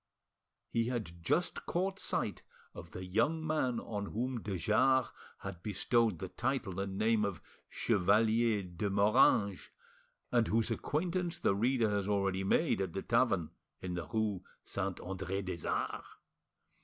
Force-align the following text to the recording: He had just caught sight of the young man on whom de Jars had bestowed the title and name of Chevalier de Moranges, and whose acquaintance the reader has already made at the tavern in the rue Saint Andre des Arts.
He 0.71 0.85
had 0.87 1.21
just 1.23 1.67
caught 1.67 1.99
sight 1.99 2.41
of 2.73 2.89
the 2.89 3.05
young 3.05 3.45
man 3.45 3.79
on 3.79 4.07
whom 4.07 4.41
de 4.41 4.57
Jars 4.57 5.11
had 5.41 5.61
bestowed 5.61 6.17
the 6.17 6.27
title 6.27 6.79
and 6.79 6.97
name 6.97 7.23
of 7.23 7.39
Chevalier 7.69 8.63
de 8.63 8.89
Moranges, 8.89 9.69
and 10.31 10.47
whose 10.47 10.71
acquaintance 10.71 11.37
the 11.37 11.53
reader 11.53 11.91
has 11.91 12.09
already 12.09 12.43
made 12.43 12.81
at 12.81 12.93
the 12.93 13.03
tavern 13.03 13.51
in 13.79 13.93
the 13.93 14.07
rue 14.07 14.41
Saint 14.63 14.99
Andre 15.01 15.43
des 15.43 15.67
Arts. 15.69 16.07